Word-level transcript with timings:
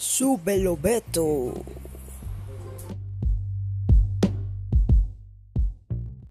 Súbelo, 0.00 0.76
Beto. 0.76 1.52